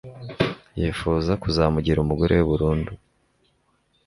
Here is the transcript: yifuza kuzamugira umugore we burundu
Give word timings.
yifuza 0.79 1.31
kuzamugira 1.41 1.97
umugore 2.01 2.33
we 2.37 2.43
burundu 2.49 2.91